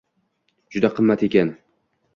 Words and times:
Juda 0.77 0.91
qimmat 0.97 1.27
ekan. 1.29 1.55